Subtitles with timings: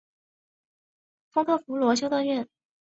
[1.29, 2.49] 丰特夫罗修道院。